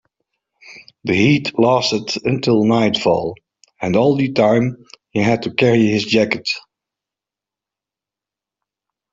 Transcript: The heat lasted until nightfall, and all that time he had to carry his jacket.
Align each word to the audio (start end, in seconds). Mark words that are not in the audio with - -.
The 1.03 1.13
heat 1.13 1.59
lasted 1.59 2.23
until 2.25 2.63
nightfall, 2.65 3.35
and 3.79 3.95
all 3.95 4.17
that 4.17 4.33
time 4.33 4.83
he 5.11 5.19
had 5.21 5.43
to 5.43 5.53
carry 5.53 5.85
his 5.85 6.05
jacket. 6.05 6.49